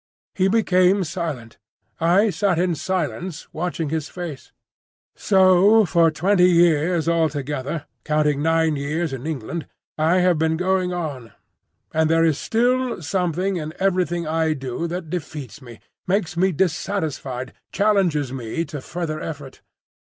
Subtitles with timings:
[0.33, 1.59] He became silent.
[1.99, 4.51] I sat in silence watching his face.
[5.15, 11.33] "So for twenty years altogether—counting nine years in England—I have been going on;
[11.93, 17.53] and there is still something in everything I do that defeats me, makes me dissatisfied,
[17.71, 19.61] challenges me to further effort.